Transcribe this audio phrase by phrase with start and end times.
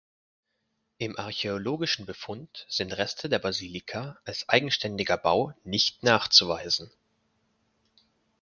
[0.97, 6.89] Im archäologischen Befund sind Reste der Basilika als eigenständiger Bau nicht nachzuweisen.